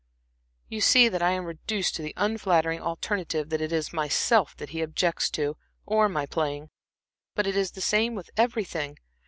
"You 0.67 0.81
see 0.81 1.09
that 1.09 1.21
I 1.21 1.29
am 1.33 1.45
reduced 1.45 1.93
to 1.93 2.01
the 2.01 2.15
unflattering 2.17 2.79
alternative 2.81 3.49
that 3.51 3.61
it 3.61 3.71
is 3.71 3.93
myself 3.93 4.55
that 4.57 4.69
he 4.69 4.81
objects 4.81 5.29
to 5.33 5.57
or 5.85 6.09
my 6.09 6.25
playing. 6.25 6.71
But 7.35 7.45
it 7.45 7.55
is 7.55 7.73
the 7.73 7.81
same 7.81 8.15
with 8.15 8.31
everything. 8.35 8.97